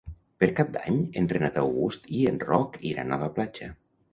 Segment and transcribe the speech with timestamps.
[0.43, 3.71] Per Cap d'Any en Renat August i en Roc iran a la platja.